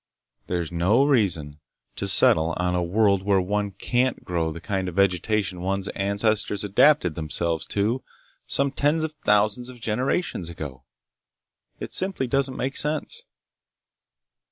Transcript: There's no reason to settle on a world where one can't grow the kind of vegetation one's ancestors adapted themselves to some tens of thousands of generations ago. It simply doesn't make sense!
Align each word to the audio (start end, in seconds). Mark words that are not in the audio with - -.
There's 0.47 0.71
no 0.71 1.03
reason 1.05 1.59
to 1.97 2.07
settle 2.07 2.55
on 2.57 2.73
a 2.73 2.81
world 2.81 3.21
where 3.21 3.39
one 3.39 3.69
can't 3.69 4.23
grow 4.25 4.51
the 4.51 4.59
kind 4.59 4.89
of 4.89 4.95
vegetation 4.95 5.61
one's 5.61 5.89
ancestors 5.89 6.63
adapted 6.63 7.13
themselves 7.13 7.67
to 7.67 8.03
some 8.47 8.71
tens 8.71 9.03
of 9.03 9.13
thousands 9.23 9.69
of 9.69 9.79
generations 9.79 10.49
ago. 10.49 10.85
It 11.79 11.93
simply 11.93 12.25
doesn't 12.25 12.57
make 12.57 12.77
sense! 12.77 13.25